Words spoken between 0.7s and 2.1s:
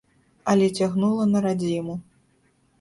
цягнула на радзіму.